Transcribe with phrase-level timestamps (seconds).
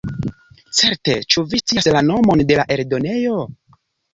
[0.77, 3.39] Certe, ĉu vi scias la nomon de la eldonejo?